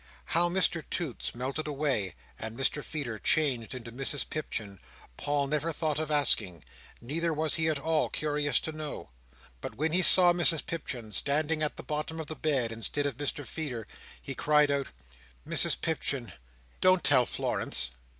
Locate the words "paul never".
5.15-5.71